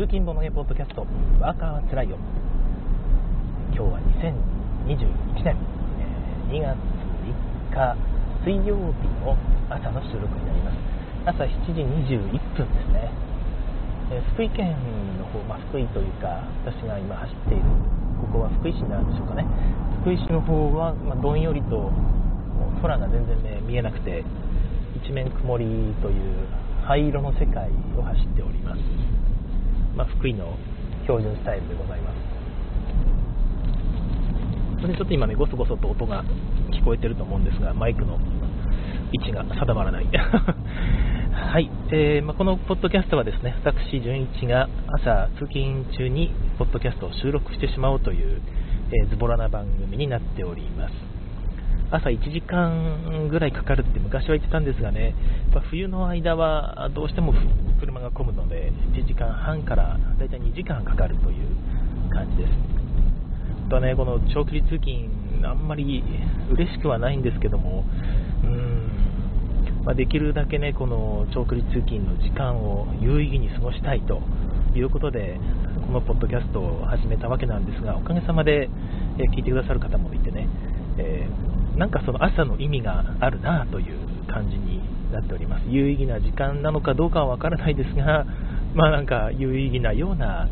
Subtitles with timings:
[0.00, 1.04] 通勤ボノゲポッドキャスト
[1.44, 2.16] ワーカーはつらいよ。
[3.68, 4.00] 今日は
[4.88, 5.60] 2021年
[6.00, 6.72] えー2月
[7.68, 8.00] 3日
[8.40, 9.36] 水曜日の
[9.68, 11.44] 朝の収録になります。
[11.44, 13.12] 朝7時21分ですね。
[14.08, 14.72] えー福井県
[15.20, 17.64] の方、まあ、福井というか私が今走っている
[18.24, 19.44] ここは福井市なんでしょうかね。
[20.00, 21.92] 福井市の方は、まあどんよりと
[22.80, 24.24] 空が全然、ね、見えなくて
[24.96, 25.66] 一面曇り
[26.00, 26.48] という
[26.88, 28.80] 灰色の世界を走っております、
[29.96, 30.56] まあ、福井の
[31.02, 32.16] 標準スタイルでございます。
[34.80, 36.24] それでちょっと今ねゴソゴソと音が
[36.72, 38.18] 聞こえてると思うんですがマイクの
[39.12, 40.06] 位置が定まらない。
[41.32, 48.40] はい、えーまあ、このポッドキャストはですね私純一が朝通勤中にポッドキャストを収録してしまおうという、
[48.92, 51.19] えーズボラな番組になっております。
[51.90, 55.14] 朝1時間ぐらいかかるって昔は言ってたんですがね、
[55.52, 57.34] やっぱ冬の間はどうしても
[57.80, 62.50] 車が混むので、1時間半からだいたい2時間かかるという感じです。
[62.50, 65.10] 本当はね、この長距離通勤、
[65.44, 66.04] あんまり
[66.52, 67.84] 嬉しくはないんですけども、
[68.44, 68.80] うーん
[69.84, 74.22] まあ、できるだけね、この長距離通勤の時間を有意義に過ごしたいと
[74.76, 75.40] いうことで、
[75.86, 78.68] このポッドキャストを始めたわけなんですが、おかげさまで、
[79.18, 80.48] え聞いてくださる方もいてね、
[80.98, 84.80] えーなんかその朝の意味があるなという感じに
[85.12, 85.64] なっております。
[85.68, 88.24] 有意義な時間なのかどうかはわからないですが、
[88.74, 90.48] まあなんか有意義なような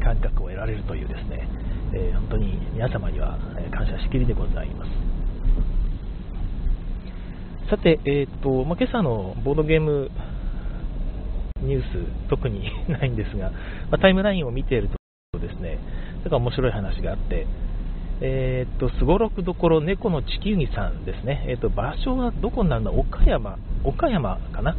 [0.00, 1.48] 感覚を得られるというですね、
[1.94, 4.90] えー本当に皆様にはえ感謝しきりでございます。
[7.68, 10.10] さて、えーとまあ、今朝のボードゲーム
[11.62, 13.50] ニュース、特に ないんですが、
[13.90, 14.88] まあタイムラインを見ている
[15.32, 15.78] とですね、
[16.22, 17.46] なんか面白い話があって、
[18.24, 21.44] えーっと、すごろくどころ猫の地球儀さんですね。
[21.48, 24.76] えーっと、場所はどこになるんだ岡山、岡山かな？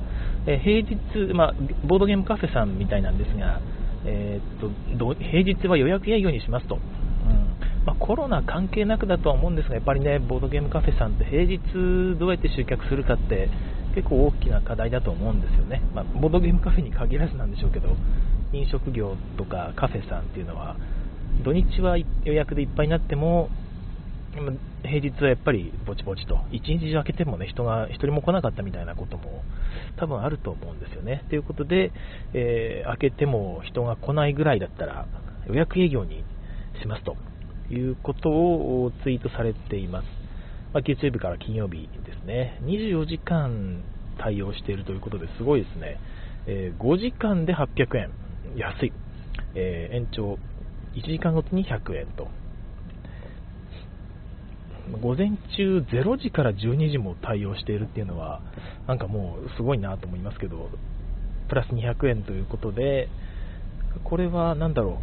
[0.47, 1.53] えー平日、まあ、
[1.86, 3.59] ボードゲームカフェさんみたいなんですが、
[4.05, 4.59] えっ
[4.97, 6.75] と、平日は予約営業にしますと。
[6.75, 6.81] うん
[7.86, 11.60] まあ、コロナ関係なくだとは思うんですが、やっぱりね、ボードゲームカフェさんって平日
[12.17, 13.49] どうやって集客するかって
[13.93, 15.81] 結構大きな課題だと思うんですよね。
[15.93, 17.89] まあ、ボードゲームカフェに限らずなんでしょうけど、
[18.54, 20.77] 飲食業とかカフェさんっていうのは、
[21.44, 23.49] 土日は予約でいっぱいになっても、
[24.83, 29.43] 平日はやっぱりぼちぼちと、一日中開けてもね、人が一人も来なかったみたいなことも
[29.98, 31.23] 多分あると思うんですよね。
[31.30, 31.92] ということで、
[32.33, 35.08] えー開けても人が来ないぐらいだったら
[35.48, 36.23] 予約営業に
[36.82, 37.16] しますと
[37.72, 40.05] いうことをツイートされています。
[40.73, 43.83] まあ、月曜日から金曜日ですね、24時間
[44.17, 45.99] 対応しているということですごいですね。
[46.48, 48.10] えー5時間で800円、
[48.58, 48.93] 安い。
[49.55, 50.38] えー延長
[50.95, 52.27] 1時間ごとに100円と。
[55.02, 58.42] 午前中0時から12時も対応しているっていうのは、
[58.87, 60.70] なんかもうすごいなと思いますけど、
[61.48, 63.09] プラス200円ということで、
[64.04, 64.99] これは何だろ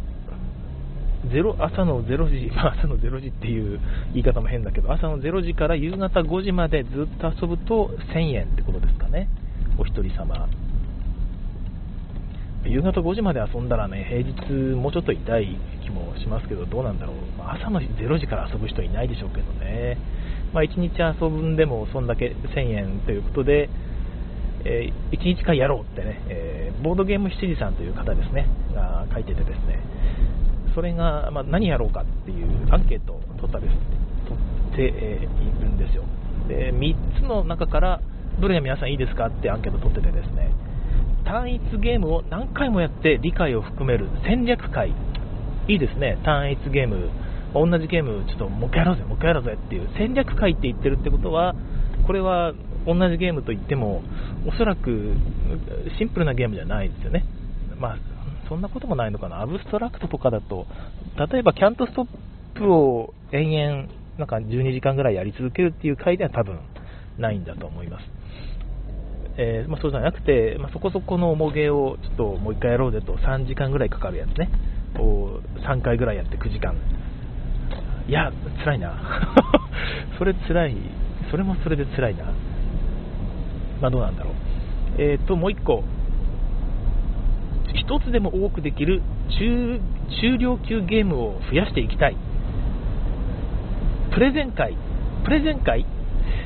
[1.27, 3.79] う、ゼロ朝の0時、 まあ、朝の0時っていう
[4.13, 9.29] 言い方も変だけど、朝の0時から夕方5時までずっと遊ぶと1000円ってことですかね、
[9.77, 10.47] お一人様。
[12.65, 17.15] 夕方5時まで遊んだらね、平日もうちょっと痛い気もしますけど、どうなんだろう。
[17.37, 19.97] まあ朝の0時から遊ぶ人いないでしょうけどね。
[20.53, 23.69] まあ1日遊ぶんでもそんだけ1000円ということで、
[24.65, 29.79] えー1日間やろうってね、えーボードゲーム7時さんという方ですね、が書いててですね、
[30.73, 33.75] それが、まあ、何やろうかっていうアンケートを取ったです
[34.27, 34.39] 取
[34.73, 36.03] って、えーいるんですよ。
[36.47, 38.01] で、3つの中から、
[38.39, 40.49] どれが皆さんいいですかってアンケート取っててですね、
[41.31, 44.89] 単一ゲームを何回もやって理解を含める戦略会、
[45.69, 47.09] いいですね、単一ゲーム、
[47.53, 51.55] 同じゲーム、ちょっともう一回やろうぜ、もう一回やろうぜっていう戦略会って言ってるってことは、
[52.05, 52.51] これは
[52.85, 54.03] 同じゲームといっても、
[54.45, 55.15] おそらく
[55.97, 57.23] シンプルなゲームじゃないですよね。
[57.79, 57.97] まあ、
[58.49, 60.67] そんなこともないのかな、アブストラクトとかだと、
[61.31, 62.07] 例えばキャントストッ
[62.55, 63.87] プを延々、
[64.17, 66.59] なんか12時間ぐらいやり続けるっていう回では多分
[67.17, 68.20] ないんだと思います。
[69.41, 74.49] えーまあ、そうじゃなくて、まあ、そこそこの重げをちょっともう一回やろうぜと3時間ぐらいかかるやつね。
[74.99, 76.75] を3回ぐらいやって9時間。
[78.07, 78.31] いや
[78.63, 78.93] 辛いな。
[80.19, 80.77] それ辛い。
[81.31, 82.25] それもそれで辛いな。
[83.81, 84.33] まあどうなんだろう。
[85.01, 85.83] えっ、ともう一個。
[87.73, 89.01] 一つでも多くできる
[89.39, 89.79] 中
[90.21, 92.17] 中量級ゲームを増やしていきたい。
[94.11, 94.75] プレゼン会。
[95.23, 95.85] プレゼン会？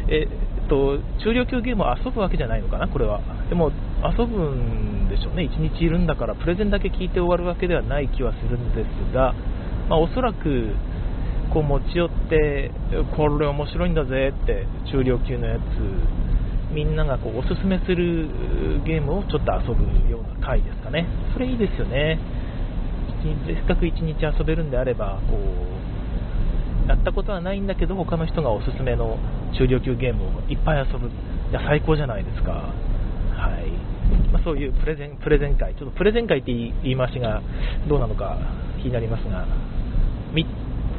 [0.07, 3.21] えっと、中量級ゲームを遊ぶわけじゃないのかな、これは。
[3.49, 3.71] でも、
[4.03, 9.33] 遊ぶんでしょうね、1日いるんだから、プレゼンだけ聞いて終わるわけではない気はするんですが、
[9.89, 10.75] まあ、おそらく、
[11.53, 12.71] こう持ち寄って、
[13.15, 15.61] これ面白いんだぜって、中量級のやつ、
[16.73, 18.27] みんながこうおすすめする
[18.85, 21.07] ゲームをちょっと遊ぶような回ですかね。
[21.33, 22.19] それいいですよね。
[23.47, 25.37] せっかく1日遊べるんであればこ
[26.85, 29.17] うやったことはないんだけど他の人がおすすめの
[29.57, 31.07] 中量級ゲームをいっぱい遊ぶ。
[31.07, 33.71] いや最高じゃないですか、はい。
[34.31, 35.73] まあ、そういうプレゼンプレゼン会。
[35.75, 37.41] ちょっとプレゼン会って言い回しが
[37.87, 38.37] どうなのか
[38.81, 39.45] 気になりますが。
[40.33, 40.45] 3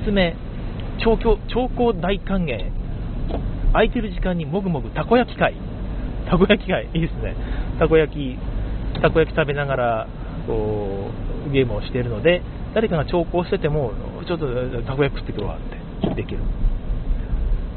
[0.05, 0.35] つ目。
[0.99, 1.37] 超超
[1.77, 2.71] 高大歓迎。
[3.73, 5.55] 空いてる時間にもぐもぐたこ焼き会。
[6.29, 6.89] たこ焼き会。
[6.95, 7.37] いいですね。
[7.79, 8.39] たこ焼き
[9.01, 10.09] たこ焼き食べながら
[10.47, 11.11] こ
[11.47, 12.43] うゲームをしているので
[12.75, 13.93] 誰かが長考してても
[14.27, 14.47] ちょっと
[14.83, 15.61] たこ焼き食ってくるわっ
[16.09, 16.39] てできる。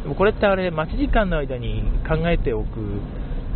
[0.03, 3.01] でもこれってあれ待ち時間の間に考えておく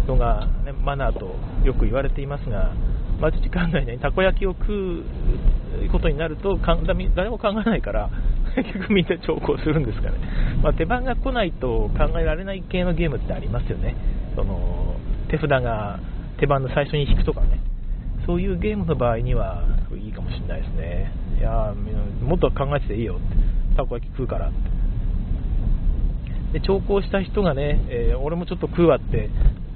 [0.07, 1.35] のが、ね、マナーと
[1.65, 2.73] よく言われていますが
[3.19, 6.57] 待ち時間の間にたこ焼きを食うことになると
[7.15, 8.09] 誰も考えないから
[8.55, 10.17] 結局みんな長考するんですかね、
[10.61, 13.95] まあ、手番が来ないと考えられない系のゲームってありますよね。
[14.35, 14.95] その
[15.27, 15.99] 手札が
[16.37, 17.59] 手番の最初に引くとかね。
[18.25, 19.63] そういうゲームの場合には
[19.95, 21.11] いいかもしれないですね。
[21.39, 21.73] いや
[22.21, 23.75] もっと考えてていいよって。
[23.75, 24.72] たこ焼き食うからって。
[26.53, 29.29] で調校した人がね、えー、俺もちょっと食うわって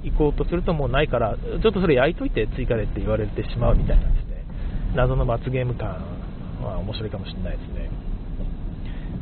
[0.04, 4.44] 行こうとするともうないからちょっとそれ焼いといて追加でって言われてしまうみたいなですね。
[4.94, 6.00] 謎の罰ゲーム感
[6.62, 7.90] は面白いかもしれないですね。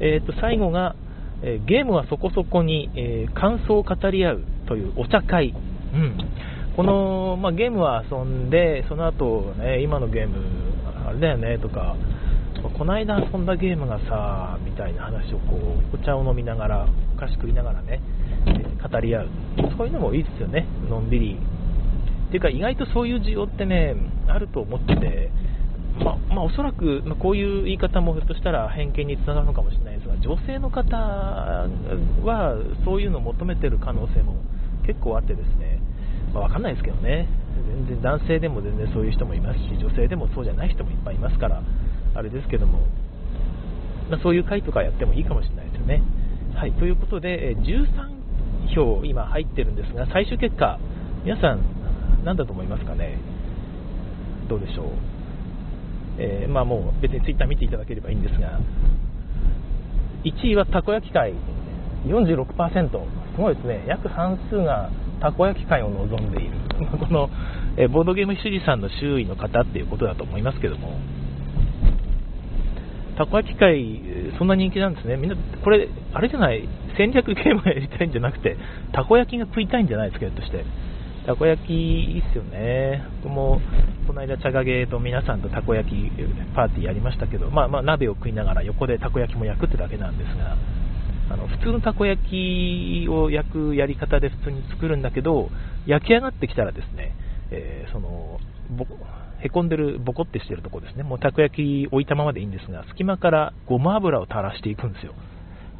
[0.00, 0.94] えー、と最後が、
[1.42, 5.54] え、ゲームはそこそこに、えー、感想を語り合うというお茶会、
[5.94, 6.18] うん、
[6.76, 10.36] この、まあ、ゲームは遊んで、その後、ね、今のゲーム、
[11.08, 11.96] あれだよねとか、
[12.76, 15.56] この間遊んだゲームがさ、みたいな話をこ
[15.92, 16.86] う、お茶を飲みながら、
[17.16, 18.00] お菓子食いながらね、
[18.44, 19.28] 語り合う。
[19.76, 21.38] そういうのもいいですよね、のんびり。
[22.30, 23.96] ていうか、意外とそういう需要ってね、
[24.28, 25.30] あると思ってて、
[26.04, 34.34] ままあ、おそらく、ま、こういう言い方もひょっとしたら偏見につながるのかもしれないですが、女性の方はそういうのを求めてる可能性も
[34.86, 35.80] 結構あってですね、
[36.34, 37.28] まあ、わかんないですけどね、
[37.86, 41.62] 全然男性でも全然そういう人もいますし、女性でもそうじゃない人もいっぱいいますから、
[42.14, 42.80] あれですけども、
[44.10, 46.02] まあ、そういう会とかやってもいいかもしれないですよね。
[46.56, 50.78] はい、ということで、13票今入ってるんですが、最終結果、
[51.22, 51.60] 皆さん、
[52.24, 53.18] 何だと思いますかね、
[54.48, 54.86] どうでしょう？
[56.18, 58.58] えー、まあ、もう別にツイッター見ていただければいいんですが、
[60.24, 61.34] 1位はたこ焼き会
[62.06, 66.52] 46%、すごいですね、約半数がたこ焼き会を望んでいる、
[66.98, 67.28] この、
[67.76, 70.98] えボードゲーム主義さんの周囲の方っていうことだと思いますけども、
[73.16, 74.02] たこ焼き会、
[74.38, 78.56] そんな人気なんですね、みんな、これ、あれじゃない、戦略ゲームやりたいんじゃなくて、
[78.92, 80.64] たこ焼きが食いたいんじゃないですか、として。
[81.26, 83.02] たこ焼きいいっすよね。
[83.24, 83.60] 僕も、
[84.06, 86.10] この間、茶影と皆さんとたこ焼き
[86.54, 90.56] パーティーやりましたけど、まあまあ、鍋を食いながら横でたこ焼きも焼くってだけなんですが、
[91.28, 95.50] あの普通のたこ焼きを焼くやり方で普通に作るんだけど、
[95.86, 97.16] 焼き上がってきたらですね、
[97.50, 98.38] えー、その
[99.40, 105.14] へこんでる、ボコってしてるとこですね、もうたこ焼き置いたままでいいんですが、隙間からごま油を垂らしていくんですよ。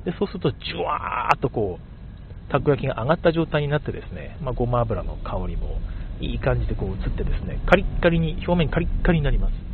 [0.05, 5.79] でそうすると、じゅわーっとこう、たこ焼きが上がった状態になってですね、まあ、ごま油の香りも
[6.21, 9.67] いい感じでこう移ってですね、カリッカリに、表面カリッカリになります。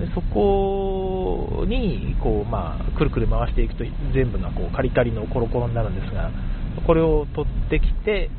[0.00, 3.84] でそこにこう、まあ、くるくる回していくと
[4.14, 6.30] 全部がこうカリカリのコロコロになるんですが
[6.86, 8.30] これを取ってきて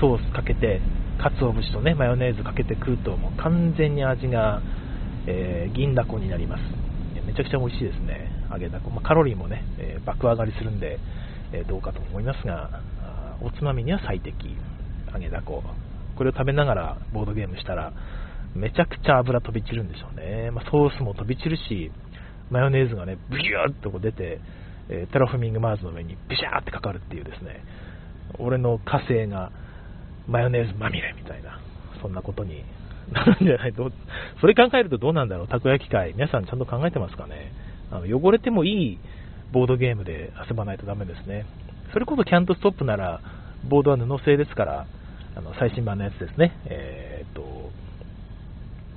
[0.00, 0.80] ソースかけて
[1.22, 4.60] 鰹節とねマヨネーズかけて食うともう完全に味が、
[5.26, 6.62] えー、銀だこになります。
[7.24, 8.30] めちゃくちゃ美味しいですね。
[8.50, 10.98] 揚げだこ、まあ、カロリーもね、えー、爆上がりするんで、
[11.52, 12.82] えー、どうかと思いますが
[13.40, 14.56] おつまみには最適。
[15.12, 15.62] 揚げだこ。
[16.16, 17.92] これを食べながらボードゲームしたら
[18.54, 21.90] めちゃくちゃ油飛び散るんでしょうね、まあ、ソースも飛び散るし、
[22.50, 24.40] マヨネーズがね、ブギューっとこう出て、
[24.88, 27.64] えー、テラフォーミングマーズの上にビシャーってかかるっていうですね、
[28.38, 29.52] 俺の火星が
[30.28, 31.60] マヨネーズまみれみたいな、
[32.00, 32.64] そんなことに
[33.12, 33.72] なるんじゃない。
[33.72, 33.90] と、
[34.40, 37.52] それ考えるとどうなんだろう、たこ焼き会、皆さんちゃんと考えてますかね、
[37.90, 38.98] あの汚れてもいい
[39.52, 41.46] ボードゲームで遊ばないとダメですね、
[41.92, 43.20] それこそキャントストップなら、
[43.68, 44.86] ボードは布製ですから、
[45.34, 47.70] あの最新版のやつですね、えー、っと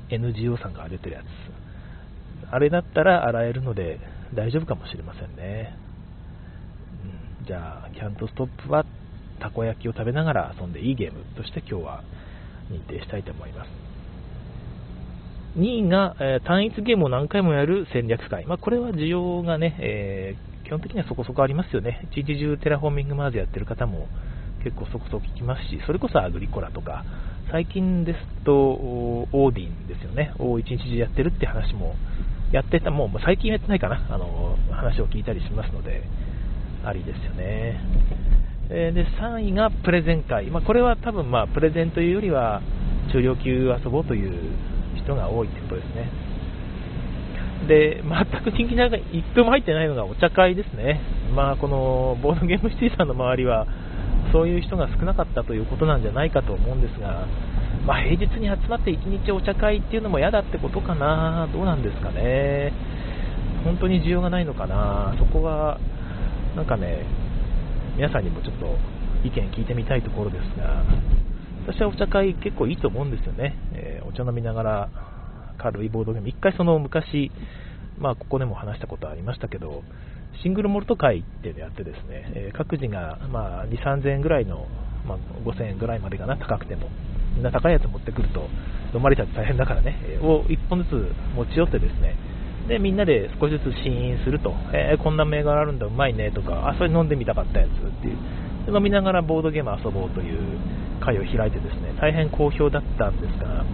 [0.10, 1.26] NGO さんが出てるやつ。
[2.52, 4.00] あれだったら洗えるので
[4.34, 5.76] 大丈夫かもしれませんね。
[7.42, 8.86] うん、じゃあ、キャントストップは
[9.40, 12.04] たこ焼きを食べながら遊んでいいゲームとして今日は
[12.72, 13.70] 認定したいと思います。
[15.58, 18.46] 2位が、えー、単一ゲームを何回もやる戦略会。
[18.46, 22.08] まあ、これは需要がね、えー、基本的にはそこそこありますよね。
[22.12, 24.08] 一日中テラフォーミングマーズやってる方も
[24.64, 27.06] 結構そこそこ聞きますし、それこそアグリコラとか、
[27.52, 31.96] 最近ですと、オーディンですよね、を一日中やってるって話も
[32.52, 36.02] やってた、もう最近やってないかな、あの話を聞いたりしますので、
[36.84, 37.80] ありですよね。
[38.70, 42.62] えで3位がプレゼン会、まあ、これは多分、まあ、プレゼンというよりは、
[43.12, 44.34] 中量級遊ぼうという
[44.98, 46.10] 人が多いということですね。
[47.68, 51.00] で、全く人気が一分も入ってないのがお茶会ですね。
[51.36, 53.68] まあ、このボードゲームシティさんの周りは、
[54.32, 57.28] そういう人が少なかったということなんじゃないかと思うんですが、
[57.86, 62.74] まあ、平日に集まって1日お茶会っていうのも嫌だってことかな、どうなんですかね。
[63.64, 65.80] 本当に需要がないのかな、そこは、
[66.56, 67.06] なんかね、
[67.96, 68.66] 皆さんにもちょっと
[69.24, 70.84] 意見聞いてみたいところですが、
[71.66, 73.56] 私はお茶会結構いいと思うんですよね。
[73.74, 74.90] えー、お茶飲みながら
[75.58, 77.32] 軽いボードゲーム、一回その昔、
[77.98, 79.84] まあ、ここでも話したことありましたけど、
[80.44, 84.68] シングルモルト会っていうのやってですね、えー、各自がまあ2、3000円ぐらいの、
[85.08, 86.90] まあ、5000円ぐらいまでかな、高くても、
[87.34, 88.50] みんな高いやつ持ってくると、
[88.94, 92.18] 飲まれちゃって大変だからね、を1本ずつ持ち寄ってですね、
[92.68, 98.18] でみんなで少しずつ試飲すると、えー、こんな銘柄あるんだ、うまいねとか、あ、それ飲んでみたかったやつっていう、
[98.66, 100.40] で飲みながらボードゲーム遊ぼうという
[101.00, 103.66] 会を開いてですね、大変好評だったんですが、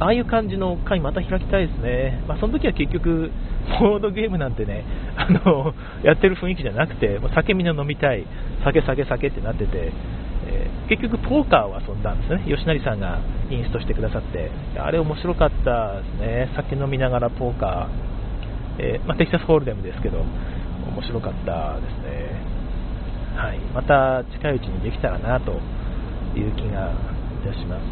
[0.00, 2.22] ああいう感じの会また開きたいですね。
[2.28, 3.30] まあ、その時は結局、
[3.80, 4.84] ボードゲームなんてね、
[5.16, 8.24] あの、やってる雰囲気じゃなくて、もう酒みんな飲みたい、
[8.64, 12.44] 酒酒酒ってなってて、ー、結局ポーカーを遊んだんですね。
[12.48, 13.18] 吉成さんが
[13.50, 16.50] インストしてくださって、あれ面白かったですね。
[16.56, 22.40] 酒飲みながらポーカー、えー、まあ、テキサスホールデムですけど、面白かったですね。
[23.36, 25.52] はい、また近いうちにできたらなと
[26.36, 26.92] いう気が
[27.44, 27.82] いたします。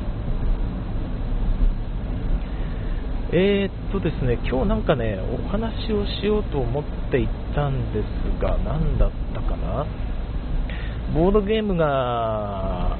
[3.32, 8.04] えー、っとですね、今日なんかね、お話をしようと思っていたんです
[8.42, 9.84] が、何だったかな？
[11.14, 12.96] ボードゲームが、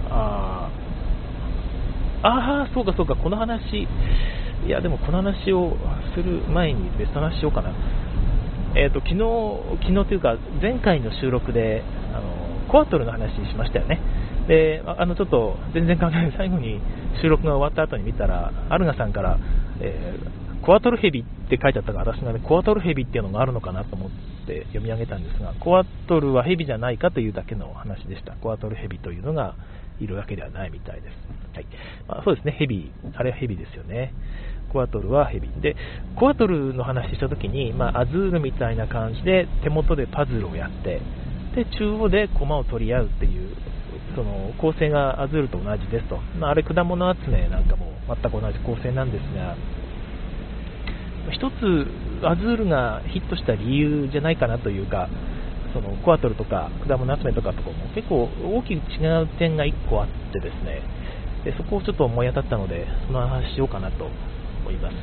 [2.22, 3.86] ああ、そうかそうか、この話、
[4.66, 5.76] いや、でもこの話を
[6.14, 7.72] する前に別の話しようかな。
[8.75, 9.18] えー、と、昨日、
[9.86, 11.82] 昨日というか、前回の収録で、
[12.12, 14.00] あの、コアトルの話しましたよね。
[14.48, 16.80] で、あの、ちょっと、全然関係ない、最後に
[17.22, 19.38] 収録が終わった後に見たら、アルガさんから、
[19.80, 20.18] え、
[20.66, 24.11] コアトルヘビって書いてあったから私がねコアトルヘビっていうのがあるのかなと思っ
[24.49, 28.32] て読み上げたんですがコアトルはヘビじゃないかというだけの話でした。
[28.32, 29.54] コアトルヘビというのが
[30.00, 31.12] いるわけではないみたいです、
[31.54, 31.66] はい。
[32.08, 32.52] まあ、そうですね。
[32.58, 32.92] ヘビ。
[33.14, 34.12] あれはヘビですよね。
[34.73, 35.49] コアトルはヘビ。
[35.61, 35.76] で
[36.16, 41.00] コアトルの話した時に、まあ、アズールみたいな感じで手元でパズルをやって
[41.54, 43.54] で中央で駒を取り合うっていう
[44.16, 49.56] その構成がアズールと同じですと、まあ、あれ果物集めなんかも全く同じ構成なんですが
[51.33, 51.87] 一つ
[52.25, 55.09] アズールがヒットした理由じゃないかなというか
[55.73, 60.83] そのコアトルとか果物集めとかとかも結構大きく違う点が1個あってですね。
[61.45, 64.95] でそこをちょっと思い当たったのでその話しようかなと思います。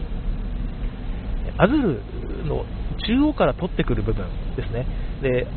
[1.58, 2.66] アズールの
[3.06, 4.26] 中央から取ってくる部分
[4.56, 4.86] ですね。
[5.22, 5.48] で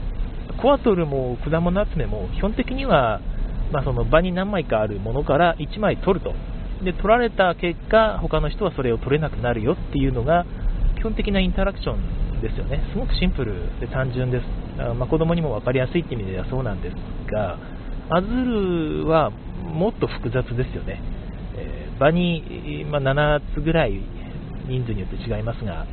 [0.60, 3.20] コアトルも果物集めも基本的には
[3.72, 6.34] まあ、その場に何枚かあるものから1枚取ると。
[6.84, 10.44] で取られた結果他の人はそれを取れなくなるよっていうのが
[10.96, 12.82] 基本的なインタラクションですよね。
[12.92, 14.44] すごくシンプルで単純です。
[14.82, 16.94] あ、まあ、子供にも分かりやすいって意味ではそうなんです
[17.32, 17.58] が
[18.10, 21.00] アズールはもっと複雑ですよね、
[21.56, 24.00] えー、場に、まあ、7つぐらい
[24.68, 25.86] 人数によって違いますが、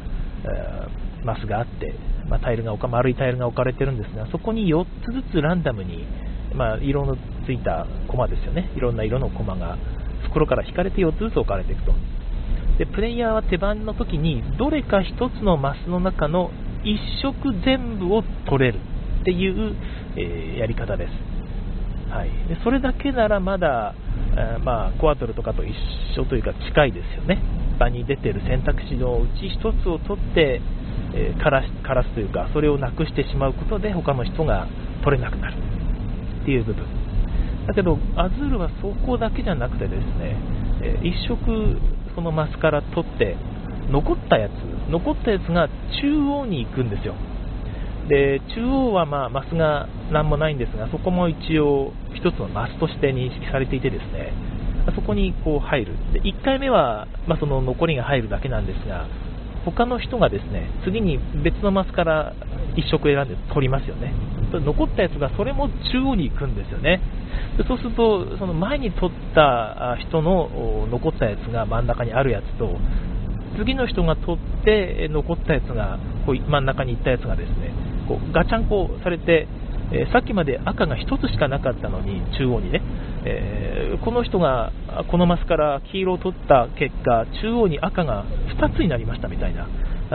[0.43, 1.95] えー、マスがあって、
[2.27, 6.05] まあ、タイルが丸いタイルが置かれてるんですがそこに4つずつランダムに
[6.55, 9.77] まあ、色のついたコマですよね、いろんな色のコマが
[10.33, 11.93] 袋から引かれて4つずつ置かれていくと。
[12.77, 16.49] でプレイヤーは手番の時にどれか1つのマスの中の
[16.83, 18.79] 1色全部を取れる
[19.21, 19.75] っていう、
[20.17, 21.11] えー、やり方です。
[22.09, 23.95] はい、でそれだけならまだ、
[24.35, 25.73] えー、まあ、コアトルとかと一
[26.17, 27.39] 緒というか近いですよね。
[27.79, 30.61] 場に出てる選択肢のうち1つを取って、
[31.15, 34.67] えー、枯ら枯らすというかそれをなくしてしまうことで他の人が
[35.03, 35.57] 取れなくなる。
[36.41, 37.02] っていう部分
[37.67, 40.37] だけどアズールはそこだけじゃなくてですね、
[40.81, 41.79] えー、一色
[42.15, 43.37] そのマスから取って
[43.89, 44.51] 残ったやつ
[44.89, 45.67] 残ったやつが
[46.01, 47.15] 中央に行くんですよ。
[48.09, 54.33] で中央はまあマスが何もないんですがそこも一応1つのマスとして認識されていてですね
[54.93, 55.95] そこにこう入る。
[56.11, 59.07] で1回目は、まあ、その残りが入るだけなんですが
[59.65, 62.33] 他の人がですね次に別のマスから
[62.75, 64.13] 1色選んで取りますよね。
[64.53, 67.01] 残ったやつがそれも中央に行くんですよね。
[67.57, 72.77] でそうするとその前に取った人の残ったやつが真ん中にあるやつと
[73.57, 77.73] 次の人が取って残ったやつがこう真ん中に行ったやつがですね
[78.07, 79.47] こうガチャンコされて、
[79.93, 82.81] えー、さっきまで赤が1つしかなかったのに中央にね、
[83.25, 84.71] えー、この人が
[85.09, 88.25] このマスから黄色を取った結果中央に赤が
[88.59, 89.67] 2つになりましたみたいな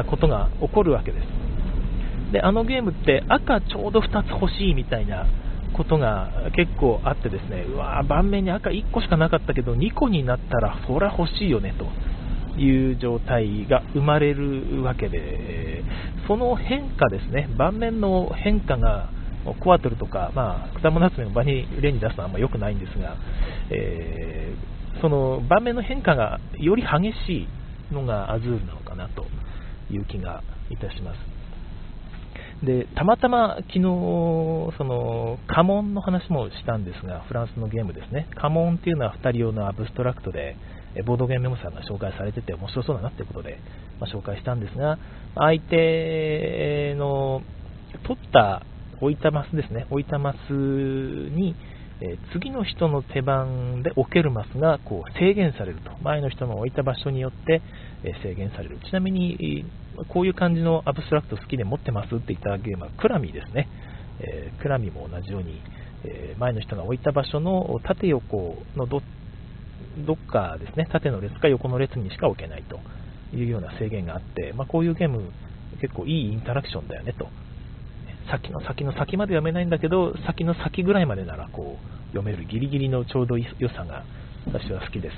[0.05, 2.33] ことが起こるわけです。
[2.33, 5.27] であのゲームって赤ちょうど2つ欲しいみたいな
[5.75, 11.87] ことが結構あってですねうわ盤面に赤1個しかなかったけど2個になったらそりゃ欲しいよねと
[12.61, 15.85] いう状態が生まれるわけで、
[16.27, 19.11] その変化ですね、盤面の変化が
[19.55, 23.17] コアトルとか、まあ、果物集めの場に例に出すのはあんま良くないんですが、
[23.71, 27.49] えー、その盤面の変化がより激し
[27.91, 29.27] いのがアズールなのかなと
[29.91, 31.39] いう気がいたします。
[32.65, 40.57] でたまたま昨日、その家紋の話もしたんですが、フランスのゲームですね、家紋っていうのは2人用のアブストラクトで、
[41.07, 43.61] ボードゲームメモさんが紹介されてて面白そうだなっていうことで、
[44.01, 44.99] まあ、紹介したんですが、
[45.37, 47.43] 相手の
[48.05, 48.63] 取った
[49.01, 51.55] 置いたマスですね、置いたマスに、
[52.01, 57.61] え次の人の手番で置けるマスがこう制限されると、前の人の置いた場所によって、
[58.05, 58.79] え制限される。
[58.89, 59.65] ちなみに、
[60.09, 63.69] こういう感じのアブストラクト好きで持ってますって言ったゲームはクラミですね。
[64.21, 65.61] えクラミも同じように、
[66.05, 69.03] え前の人が置いた場所の縦横のど
[70.07, 72.79] どっかですね、縦の列か横の列にしか置けないと
[73.37, 75.31] いうような制限があって、まあ、こういうゲーム
[75.81, 77.29] 結構いいインタラクションだよねと。
[78.31, 84.05] 先の先の先まで読めないんだけど、先の先ぐらいまでならこう読めるギリギリのちょうど良さが
[84.47, 85.15] 私は好きです。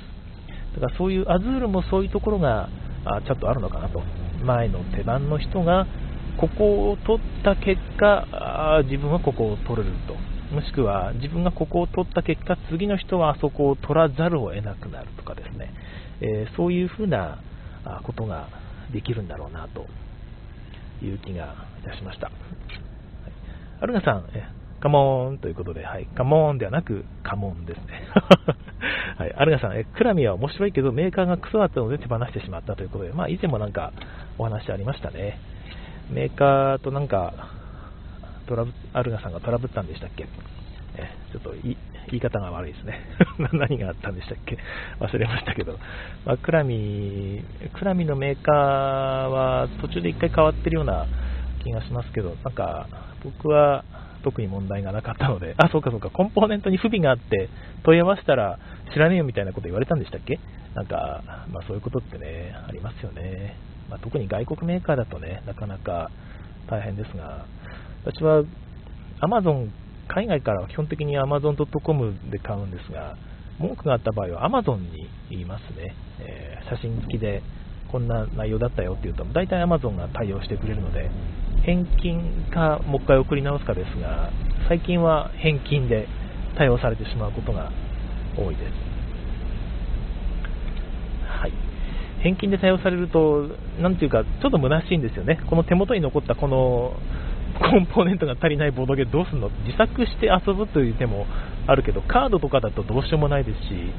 [0.74, 2.68] だからそういうアズールもそういうところが
[3.04, 4.02] あちょっとあるのかなと。
[4.44, 5.86] 前の手番の人が
[6.38, 10.14] ここを取った結果、あ自分はここを取れると。
[10.54, 15.72] もしくは自分がここを取った結果、次の人はあそこを取らざるを得なくなるとかですね、
[16.20, 17.38] えー、そういうふうな
[18.02, 18.48] ことが
[18.92, 19.86] できるんだろうなと
[21.04, 22.30] いう気がいたしました。
[23.80, 24.44] アルガさん、え
[24.80, 27.84] カモーンということで、はい、カモーンではなく、カモンですね。
[29.18, 33.92] はい、アルガさん、えクラミは面白いけど、メーカーがクソだったので手放してしまったということで、まあ、以前もなんか
[34.38, 35.38] お話ありましたね。
[36.10, 37.32] メーカーとなんか、
[38.46, 40.26] トラブアルガさんがトラブったんでしたっけ？
[40.96, 41.76] えちょっと言
[42.12, 43.00] い方が悪いですね。
[43.52, 44.58] 何があったんでしたっけ？
[44.98, 45.78] 忘れましたけど、
[46.24, 48.54] まあ、クラミ、クラミのメーカー
[49.26, 51.06] は途中で1回変わってるような
[51.62, 52.88] 気がしますけど、なんか
[53.22, 53.84] 僕は
[54.22, 57.48] 特に問題がなかったので、あ、そうかそうか、コンポーネントに不備があって
[57.84, 58.58] 問い合わせたら
[58.92, 60.38] 知らねえよみたいなこと言われたんでしたっけ？
[60.74, 63.56] なんか、まあ、そういうことってね、ありますよね。
[63.88, 66.10] まあ、特に外国メーカーだとね、なかなか
[66.68, 67.46] 大変ですが、
[68.04, 68.44] 私は
[69.20, 69.70] Amazon、
[70.08, 73.16] 海外からは基本的に Amazon.com で買うんですが、
[73.58, 75.94] 文句があった場合は Amazon に言いますね。
[76.20, 77.42] えー、写真付きで
[77.90, 81.10] こんな内容だったよっていうと、大体 Amazon が対応してくれるので、
[81.70, 84.32] 返金かもう一回送り直すかですが、
[84.68, 86.08] 最近は返金で
[86.58, 87.70] 対応されてしまうことが
[88.36, 88.72] 多いです。
[91.28, 91.52] はい。
[92.22, 93.46] 返金で対応されると、
[93.80, 95.38] なんていうか、ちょっと虚しいんですよね。
[95.48, 96.96] この手元に残ったこの
[97.60, 99.48] コンポーネントが足りないボードゲーどうすんの？
[99.64, 101.26] 自作して遊ぶという手も
[101.68, 103.92] あるけど、カードとかだとどうしようもないですし、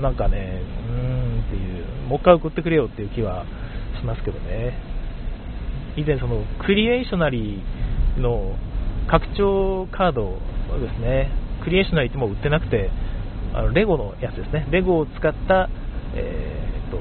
[0.00, 0.96] なんかね、うー
[1.40, 3.44] んっていう、もう一回送ってくれよっていう気は
[4.00, 4.91] しますけどね。
[5.96, 8.56] 以前、そのクリエーショナリーの
[9.08, 10.38] 拡張カード
[10.80, 11.30] ですね、
[11.62, 12.90] クリエーショナリーってもう売ってなくて、
[13.54, 15.68] あのレゴのやつですね、レゴを使った、
[16.14, 16.98] えー、っと、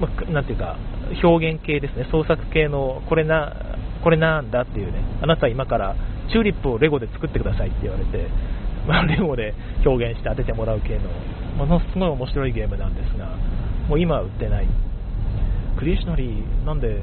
[0.00, 0.76] まなんていうか、
[1.22, 3.52] 表現系ですね、創作系の、これな、
[4.02, 5.94] これなんだっていうね、あなたは今から
[6.30, 8.28] チューリップをレゴで作ってくださいって言われて、
[8.86, 11.10] まあ、レゴで表現して当ててもらう系の、
[11.58, 13.36] ものすごい面白いゲームなんですが、
[13.88, 14.68] もう今は売ってない。
[15.78, 17.02] クリエーショナリー、なんで、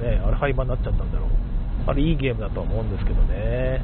[0.00, 1.28] ね、あれ廃盤になっちゃったんだろう。
[1.86, 3.82] あれいいゲームだとは思うんですけどね。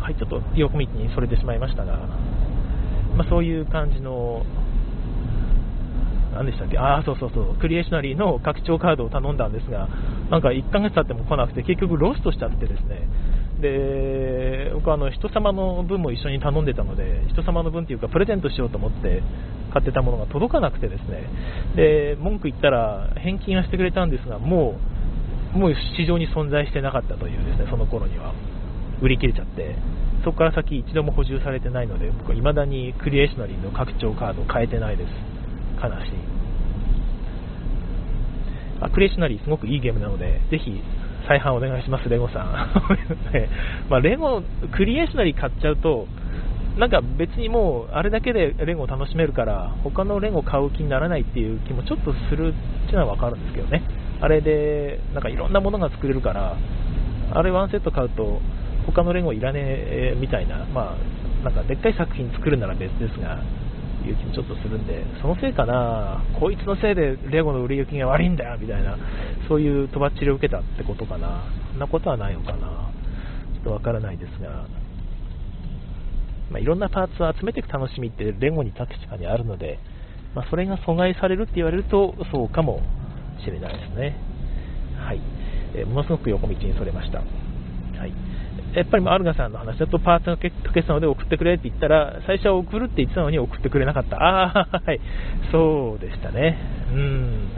[0.00, 1.96] はい、ちょっと横道にそれてしまいましたが、
[3.16, 4.44] まあ、そういう感じの
[6.34, 9.88] 何でしたっけ、ああ、そうそうそう、クリエーショナリーの拡張カードを頼んだんですが、
[10.30, 13.06] なんか1ヶ月経っても来なくて、結局ロストしちゃってですね、
[13.62, 19.22] で僕はあの人様の分も一緒に頼んでたので、人様の分というか、プレゼントしようと思って
[19.72, 21.24] 買ってたものが届かなくてですね、
[21.76, 24.74] で文句言ったら返金はしてくれたんですが、も
[25.54, 28.34] う、もう市場に存在してなかったというですね、その頃には。
[29.02, 29.74] 売り切れちゃって、
[30.24, 35.10] そこから先一度も補充されてないので、僕は未だにクリエーショナリーの拡張カードを変えてないです。
[35.82, 36.12] 悲しい。
[38.80, 40.80] あクレーショナリーすごくいいゲームなので、ぜひ
[41.26, 42.46] 再販お願いします、レゴさん。
[43.88, 46.06] まあ、レゴ、クリエーショナリー買っちゃうと、
[46.78, 52.52] なんか別にもうあれだけでレゴを楽しめるから、他のレゴ買う気にならないっていう気もちょっとするっ
[52.86, 53.82] ていうのはわかるんですけどね。
[54.20, 56.56] あれで、なんかいろんなものが作れるから、
[57.34, 58.40] あれワンセット買うと、
[58.86, 60.96] 他のレゴいらねえみたいな、ま
[61.42, 63.38] あ、なんかでっかい作品作るなら別ですが、
[64.08, 68.96] いう気もちょっとするんで、そのせいかな、こいつのせいでレゴの売れ行きが悪いんだよみたいな、
[69.48, 72.90] そういうとばっちりを受けたってことかな、そんなことはないのかな、
[73.54, 74.66] ちょっとわからないですが、
[76.50, 79.78] まあ、いろんなパーツを集めていく楽しみってレゴに確かにあるので、
[80.34, 82.80] まあ、それが阻害されるって言われると、そうかも
[83.44, 84.16] しれないですね。
[84.98, 85.20] はい。
[85.74, 87.22] えー、ものすごく横道にそれました。
[88.74, 94.16] やっぱりアルガさんの話だとパーツが溶けたので送ってくれって言ったら、最初は送るって言ってたのに送ってくれなかった。
[94.16, 95.00] ああ、はい。
[95.50, 96.58] そうでしたね。
[96.92, 97.48] うん。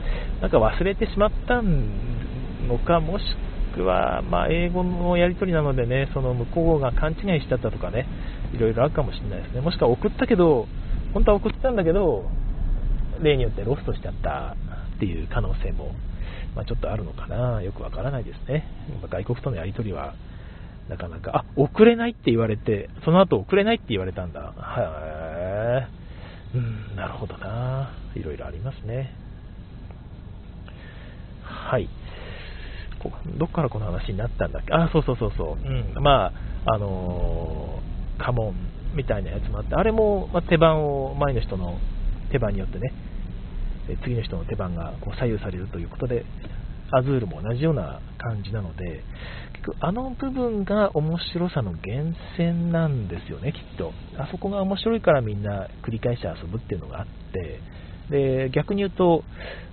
[0.41, 3.25] なんか忘れてしまったのか、もし
[3.77, 8.07] くは、まあ、英語のやり取りなのでね、その向こうが勘違いしちゃったとかね、
[8.53, 9.61] いろいろあるかもしれないですね。
[9.61, 10.67] もしくは送ったけど、
[11.13, 12.29] 本当は送ったんだけど、
[13.23, 14.57] 例によってロストしちゃった
[14.97, 15.93] っていう可能性も、
[16.57, 17.63] まあ、ちょっとあるのかな。
[17.63, 18.65] よくわからないですね。
[19.09, 20.15] 外国とのやり取りは
[20.89, 24.53] なかなか、あ、送れないって言われて、その後送れないって言われたんだ。
[24.79, 26.59] へー。
[26.59, 27.91] うん、なるほどな。
[28.15, 29.13] いろいろありますね。
[31.43, 31.89] はい。
[33.39, 34.73] どっからこの話になったんだっけ？
[34.73, 35.67] あ、そうそうそうそう。
[35.67, 36.03] うん。
[36.03, 36.33] ま
[36.67, 38.55] あ、あのー、家紋
[38.95, 41.79] みたいなやつもあって、あれも、ま、手番を前の人の
[42.31, 42.93] 手番によってね、
[44.05, 46.25] 次の人の手番がこう左右されるということで、
[46.93, 49.03] アズールも同じような感じなので、
[49.65, 53.93] 結局あの部分が面白さの源泉なんですよね、きっと。
[54.19, 57.61] あそこが面白いからみんな繰り返して遊ぶっていうのがあって、
[58.11, 59.25] で逆に言うと、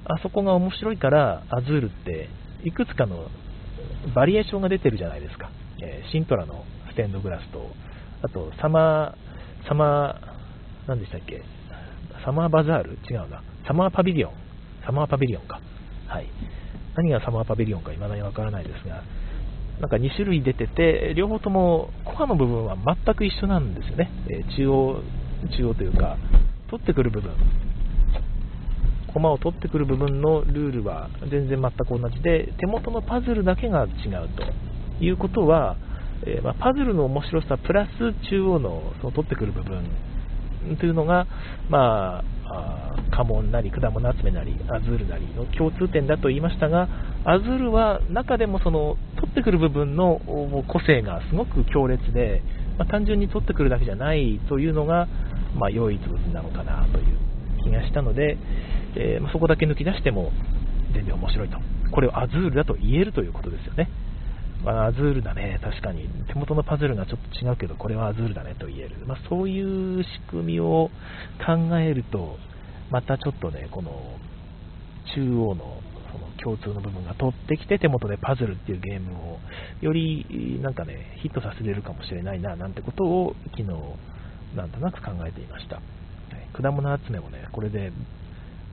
[0.06, 2.30] あそこが面白いからアズールって
[2.64, 3.28] いくつかの
[4.16, 5.50] バリエーションが出てるじゃないですか。
[5.84, 7.60] えー、シントラのステンドグラスと、
[8.24, 11.44] あとサマー、サマー、何でしたっけ？
[12.24, 12.98] サマーバザール？
[13.10, 13.44] 違うな。
[13.68, 14.32] サマーパビリオン。
[14.86, 15.60] サマーパビリオンか。
[16.08, 16.28] はい。
[16.96, 19.04] 何がサマーパビリオンか未だにわからないですが、
[19.82, 24.12] なんか2種類出てて、両方ともコアの部分は全く一緒なんですよね。
[24.30, 25.02] え、中央、
[25.58, 26.18] 中央というか、
[26.70, 27.32] 取ってくる部分。
[29.12, 34.30] 駒を取ってくる部分のルールは全然全く同じで、手元のパズルだけが違う
[35.00, 35.76] ということは、
[36.28, 39.84] えー、まあ、パズルの面白さプラス中央のその取ってくる部分
[40.80, 41.28] というのが、
[41.70, 42.24] まあ、
[43.12, 46.88] 家紋なり果物集めなりアズールなりの共通点だと言いましたが
[47.26, 50.20] アズールは中でもその取ってくる部分の
[50.68, 52.42] 個性がすごく強烈で、
[52.78, 55.08] まあ、単純に取ってくるだけじゃないというのが、
[55.56, 57.18] まあ、唯一無二なのかなという
[57.64, 58.38] 気がしたので、
[58.96, 60.32] えー、そこだけ抜き出しても
[60.94, 61.58] 全然面白いと
[61.92, 63.90] これをアズールだと言えるということですよね。
[64.64, 66.08] まあ、アズールだね、確かに。
[66.28, 68.98] 手元のパズルがちょっと違うけど、これはアズールだねと言える。
[69.08, 70.90] まあ、そういう仕組みを
[71.46, 72.38] 考えると、
[72.92, 73.92] またちょっとね、この
[75.16, 79.40] 中央のその共通の部分が取ってきて、手元でパズルっていうゲームを
[79.82, 83.68] よりなんかね、ヒットさせれるかもしれないな、なんてことを昨日、
[84.56, 85.82] なんとなく考えていました。
[86.54, 87.92] 果物集めもね、これで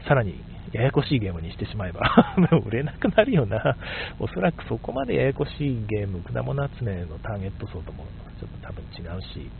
[0.07, 0.35] さらに
[0.72, 3.76] ややこしいゲームにしてしまえば 売れなくなるよな。
[4.18, 8.04] おそらくそこまでややこしいゲーム、果物集めのターゲット層とも
[8.40, 9.50] ちょっと多分違うし、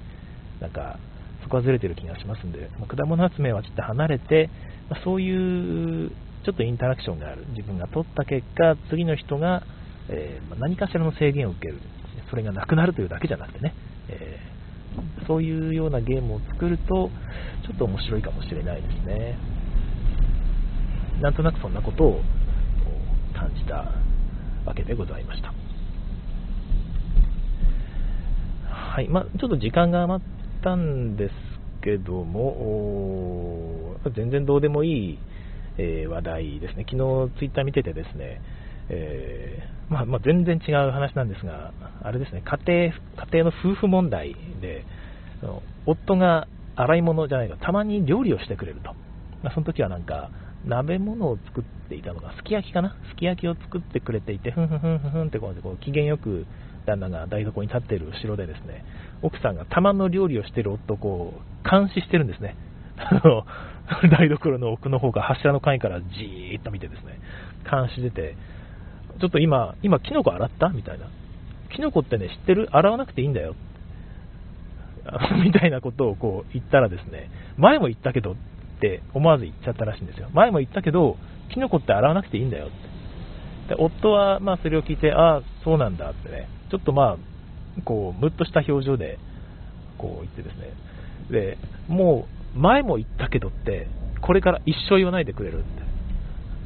[0.61, 0.99] なんか、
[1.42, 4.51] そこはずれてる気がしますんで、まあ、果物集めはちょっと離れて、
[4.90, 6.11] まあ、そういう
[6.44, 7.47] ちょっとインタラクションがある。
[7.51, 9.62] 自分が取った結果、次の人が、
[10.09, 11.79] えー、何かしらの制限を受ける。
[12.31, 13.75] それがなくなるというだけじゃなくてね、
[14.09, 17.11] えー、そういうようなゲームを作ると、
[17.66, 19.37] ちょっと面白いかもしれないですね。
[21.20, 22.20] なんとなくそんなことを
[23.35, 23.92] 感じた
[24.64, 25.52] わけでございました。
[28.70, 30.26] はい、まあ、ちょっと時間が余っ
[30.62, 31.35] たんです
[31.83, 35.18] けども、全然どうでもいい、
[35.78, 36.85] えー、話題ですね。
[36.88, 38.40] 昨日ツイッター見ててですね、
[38.88, 44.85] えー、まあ、まあ、全然違う話なんですが、あれですね、家庭、家庭の夫婦問題で、
[45.87, 48.94] 夫が洗い物じゃないか、たまに料理をしてくれると。
[49.42, 50.31] まあ、その時はなんか、
[50.68, 52.94] 鍋物を作っていたのが、すき焼きかな？
[53.11, 56.46] すき焼きを作ってくれていて、ふんふんふんふんってこうこう機嫌よく
[56.87, 58.85] 旦那が台所に立っている後ろでですね、
[59.22, 62.54] 奥さんが玉の料理をしている夫をこう監視してるんですね。
[64.11, 67.18] 台所の奥の方が柱の階からじーっと見てですね、
[67.70, 68.37] 監視してて、
[69.20, 70.68] ちょっと今、今、キノコ洗った？
[70.68, 71.07] みたいな。
[71.74, 72.68] キノコってね、知ってる？
[72.70, 73.54] 洗わなくていいんだよ。
[75.42, 78.37] みたいなことをこう言ったらですね、前も言ったけど、
[78.79, 80.31] って思わず言っちゃったらしいんですよ。
[80.33, 81.17] 前も言ったけど、
[81.53, 82.71] キノコって洗わなくていいんだよっ
[83.69, 83.75] て。
[83.75, 89.19] で夫はまあそれを聞いて、ああ、そうなんだってね、ちょっとまあ、こう、ムッとした表情で、
[89.99, 90.73] こう言ってですね、
[91.31, 93.88] で、もう、前も言ったけどって、
[94.23, 95.67] これから一生言わないでくれるって。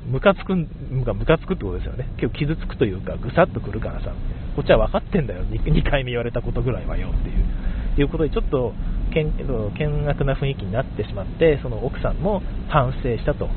[0.06, 2.08] ムカつくんがムカつくってことですよね。
[2.16, 4.12] 結構傷つくというか、ぐさっとくるからさ、
[4.56, 7.44] こっちは分かってんだよ、2, 2回目言われたことぐらいはよっていう。
[8.00, 8.72] いうことで、ちょっと
[9.12, 13.48] 険悪な雰囲気になってしまって、その奥さんも反省したと。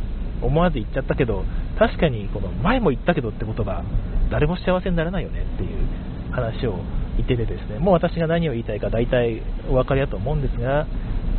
[0.41, 1.43] 思わず言っちゃったけど、
[1.79, 3.83] 確かにこの前も言ったけどって言葉、
[4.29, 6.77] 誰も幸せにならないよねっていう話を
[7.17, 10.85] 言っててですね、もう私が何を言いたいか大体お分かりだと思うんですが、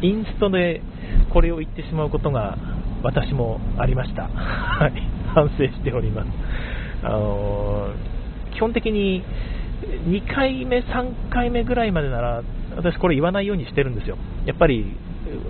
[0.03, 0.83] インストで
[1.33, 2.57] これを言ってしまうことが
[3.03, 4.29] 私もありました。
[4.29, 6.29] 反省しております。
[7.03, 8.17] あのー
[8.57, 9.23] 基本的に
[10.09, 12.43] 2回目、3回目ぐらいまでなら、
[12.77, 14.17] 私これ言わないようにしてるんですよ。
[14.45, 14.85] やっぱり、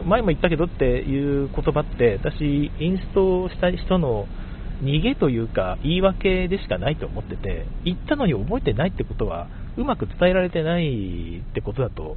[0.07, 4.27] 前も言ったけどっていう言葉って、私、インストした人の
[4.83, 12.17] 逃げというか、言い訳でしかないと思ってて、言ったのに覚えてないってことは、うまく伝えられてないってことだと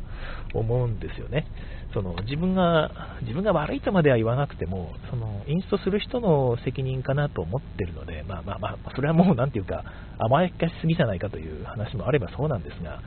[0.54, 1.46] 思うんですよね。
[1.94, 9.84] その自分が自分が悪いとまでは言わなくても、そのインストする人の責任かなと思ってるので、まあまあまあ、それはもうなんていうか、
[10.20, 13.02] 甘やかしすぎじゃないかという話もあればそうなんですが、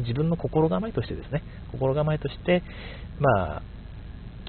[0.00, 2.62] 自分の心構えとしてですね、心構えとして、
[3.18, 3.62] まあ、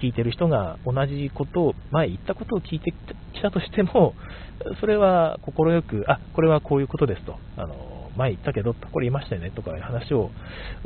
[0.02, 2.94] 聞いてる人が同じことを、前言ったことを聞いて
[3.34, 4.14] きたとしても、
[4.80, 10.32] それは快く、あこれはこういうことですと、あの前言ったけど、これ言いましたよねとかいう話を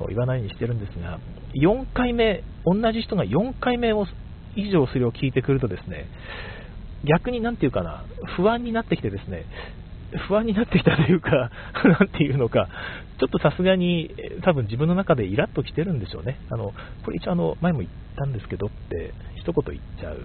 [0.10, 1.20] 言わないようにしてるんですが、
[1.56, 4.06] 4回目、同じ人が4回目を
[4.56, 6.08] 以上それを聞いてくるとですね、
[7.08, 8.06] 逆になんていうかな、
[8.38, 9.46] 不安になってきてですね、
[10.28, 11.52] 不安になってきたというか、
[11.84, 12.68] なんていうのか、
[13.20, 16.38] ちょっとさすがに多分自分の中でイラッときてるんでしょうね。
[16.50, 20.22] あのこれ一応あの前も言ったんですけどって一言言っちゃう。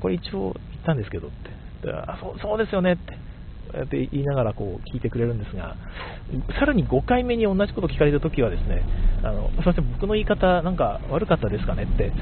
[0.00, 1.90] これ一応言ったんですけどって。
[1.92, 3.14] あそうそうですよねって。
[3.82, 5.76] って言いながらこう聞いてくれるんですが、
[6.58, 8.82] さらに5回目に同じこと聞かれたときはですね、
[9.24, 12.12] あのすみません、僕の言い方、なんか悪かったですかねって、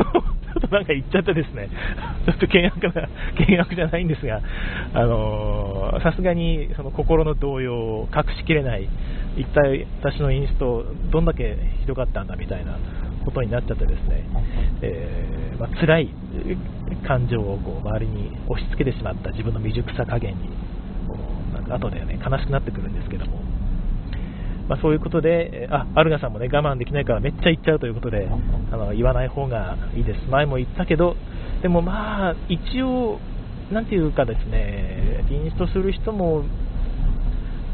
[0.68, 1.68] となんか言っちゃってですね、
[2.26, 4.40] ちょっと険悪な、 険悪じゃないんですが、
[4.92, 8.88] あのさすがにその心の動揺を隠しきれない、
[9.36, 12.76] 一体私のインスト、どんだけひどかったんだみたいな
[13.24, 14.24] ことになっちゃってですね、
[14.82, 16.08] えーまあ辛い
[17.06, 20.48] 感情をこう周りに押し付けてしまった自分の未熟さ加減に、
[21.06, 21.16] こ
[21.52, 23.43] うなんか後で、ね、悲しくなってくるんですけども。
[24.68, 28.28] まあ、そういうことで、あアルガさんもね我慢できないからめっちゃ言っちゃうということで
[28.72, 31.16] あの言わない方がいいです、前も言ったけど、
[31.62, 33.18] でもまあ一応、
[33.70, 36.44] なんていうかですね、インストする人も、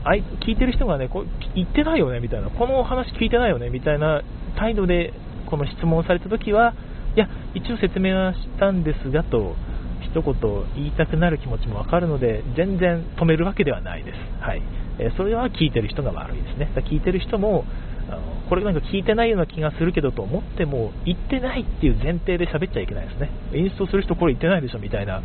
[0.05, 1.25] あい聞いてる人がねこ
[1.55, 4.23] 言ってないよねみたいな、このお話聞いてないよねみたいな
[4.59, 5.13] 態度で
[5.49, 6.75] この質問されたときは、
[7.17, 9.55] いや、一応説明はしたんですがと。
[10.03, 10.35] 一言
[10.75, 14.63] 言いたくなる気持ちもわかるので全然止めるわけではないです、はい。
[15.01, 16.71] えそれは聞いてる人が悪いですね。
[16.75, 17.65] だ聞いてる人も
[18.09, 23.31] あのこれなんか聞いてないような気がするけどと思っても言ってないっていう前提で喋っちゃいけないですね。
[23.55, 25.23] インストする人これ言ってないでしょみたいな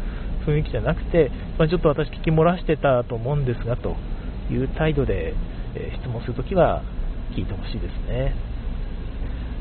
[0.48, 3.96] 雰囲気じゃなくて、まあ、ちょっと私聞き漏らしてたと思うんですがと
[4.50, 5.34] いう態度で、
[5.76, 6.84] え質問するときは
[7.36, 8.36] 聞いてほしいですね。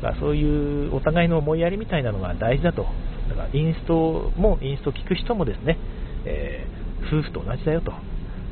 [0.02, 2.86] まあそういうお互いの思いやりみたいなのが大事だと。
[3.28, 5.78] だからインストもインスト聞く人もですね、
[6.24, 7.92] えー夫婦と同じだよと。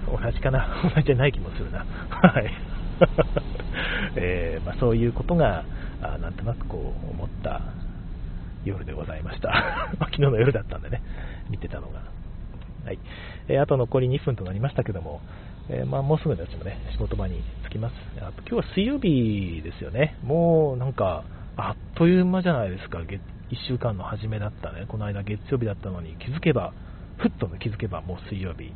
[0.06, 0.68] 同じかな。
[0.94, 1.84] 同じじゃない気もするな。
[2.10, 2.52] はい、
[4.16, 5.64] えーまあ、そういうことが
[6.02, 7.60] あなんとなくこう思った
[8.64, 9.52] 夜でございました。
[9.98, 11.02] 昨日の夜だったんでね
[11.50, 12.02] 見てたのが。
[12.84, 12.98] はい。
[13.48, 15.20] えーあと残り2分となりましたけども、
[15.68, 16.78] えーまあ、もうすぐ私もね。
[16.92, 17.94] 仕事場に着きます。
[18.18, 20.16] あと今日は水曜日ですよね。
[20.22, 21.24] もうなんか
[21.56, 23.02] あっという間じゃないですか。
[23.02, 24.86] 月1週間の初めだったね。
[24.88, 26.72] この間月曜日だったのに気づけば
[27.18, 28.72] ふっと気づけばもう水曜日。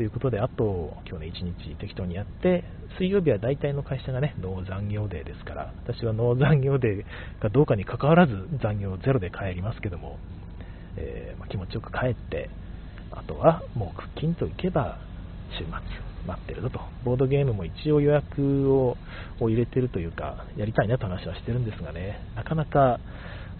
[0.00, 2.64] ということで、あと今日ね、1日適当にやって、
[2.96, 8.32] 水曜日は大体の会社がね、ノー残業デーですから、私はノー残業デーかどうかに関わらず
[8.62, 10.16] 残業ゼロで帰りますけども、
[10.96, 12.48] えーまあ気持ちよく帰って、
[13.12, 15.00] あとはもうクッキンと行けば
[15.58, 18.96] 週末待ってるぞと、ボードゲームも一応予約を
[19.38, 23.00] 入れてるというか、やりたいなと話はしてるんですがね、なかなか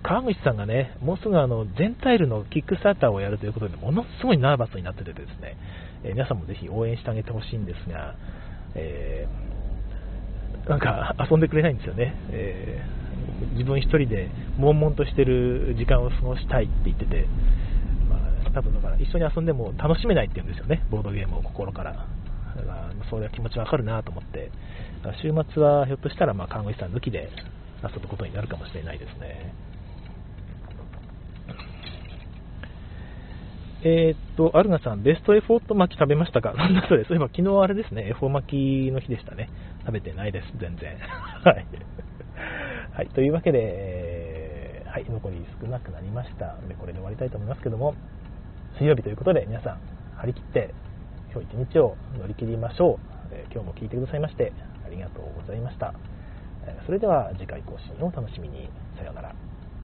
[0.03, 5.57] 川口さんがね、もうすぐあの全タイルのキックスターターをやるということで、ものすごいナーバスになっててですね、
[6.05, 8.15] えー皆さんもぜひ応援してあげてほしいんですが、
[8.75, 13.01] えーなんか遊んでくれないんですよね、えー
[13.53, 17.27] 自分一人で悶々としてる時間を過ごしたいって言ってて、
[18.09, 21.93] まあ、多分だから一緒に遊んでも楽しめないって言うんですよね、ボードゲームを心から。
[22.57, 24.51] だからそういう気持ちわかるなと思って、
[25.23, 27.31] 週末はひょっとしたらまあ看護師さん抜きで
[27.83, 29.55] 遊ぶことになるかもしれないですね。
[33.83, 36.53] えーっと、アルナさん、ベストエフォート巻き食べましたか？
[36.53, 38.49] なんだそれ、そういえば昨日あれですね、恵方巻
[38.89, 39.49] きの日でしたね。
[39.87, 40.99] 食べてないです、全然。
[41.45, 41.67] はい。
[42.93, 47.95] はい、というわけで、はい、残り少なくなりましたで、これで終わりたいと思いますけども、
[48.77, 49.79] 水曜日ということで、皆さん、
[50.19, 50.75] 張り切って、
[51.33, 53.35] 今日一日を乗り切りましょう。
[53.53, 54.53] 今日も聞いてくださいまして、
[54.85, 55.95] ありがとうございました。
[56.85, 58.69] それでは次回更新をお楽しみに。
[58.99, 59.50] さようなら。